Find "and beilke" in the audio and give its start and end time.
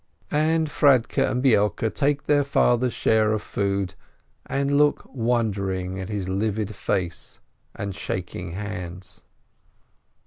1.29-1.93